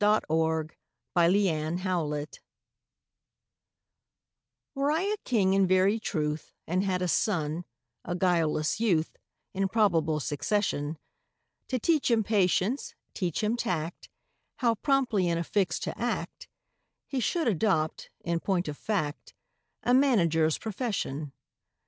A 0.01 0.21
MANAGER'S 0.31 0.69
PERPLEXITIES 1.15 2.39
WERE 4.73 4.91
I 4.91 5.01
a 5.03 5.17
king 5.17 5.53
in 5.53 5.67
very 5.67 5.99
truth, 5.99 6.55
And 6.65 6.83
had 6.83 7.03
a 7.03 7.07
son—a 7.07 8.15
guileless 8.15 8.79
youth— 8.79 9.15
In 9.53 9.67
probable 9.67 10.19
succession; 10.19 10.97
To 11.67 11.77
teach 11.77 12.09
him 12.09 12.23
patience, 12.23 12.95
teach 13.13 13.43
him 13.43 13.55
tact, 13.55 14.09
How 14.55 14.73
promptly 14.73 15.27
in 15.29 15.37
a 15.37 15.43
fix 15.43 15.77
to 15.81 15.95
act, 15.95 16.47
He 17.05 17.19
should 17.19 17.47
adopt, 17.47 18.09
in 18.21 18.39
point 18.39 18.67
of 18.67 18.79
fact, 18.79 19.35
A 19.83 19.93
manager's 19.93 20.57
profession. 20.57 21.31